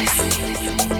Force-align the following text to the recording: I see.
I 0.00 0.04
see. 0.04 0.97